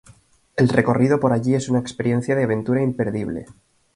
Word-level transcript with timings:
El 0.55 0.67
recorrido 0.69 1.19
por 1.19 1.31
allí 1.31 1.53
es 1.53 1.69
una 1.69 1.77
experiencia 1.77 2.33
de 2.35 2.45
aventura 2.45 2.81
imperdible. 2.81 3.45